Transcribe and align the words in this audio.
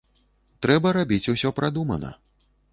Трэба 0.65 0.95
рабіць 0.97 1.31
усё 1.37 1.53
прадумана. 1.61 2.13